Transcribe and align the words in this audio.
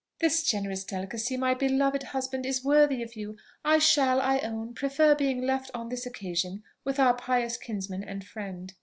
"This 0.17 0.41
generous 0.41 0.83
delicacy, 0.83 1.37
my 1.37 1.53
beloved 1.53 2.01
husband, 2.01 2.43
is 2.43 2.63
worthy 2.63 3.03
of 3.03 3.15
you. 3.15 3.37
I 3.63 3.77
shall, 3.77 4.19
I 4.19 4.39
own, 4.39 4.73
prefer 4.73 5.13
being 5.13 5.43
left 5.45 5.69
on 5.75 5.89
this 5.89 6.07
occasion 6.07 6.63
with 6.83 6.97
our 6.99 7.13
pious 7.13 7.55
kinsman 7.55 8.03
and 8.03 8.25
friend." 8.25 8.73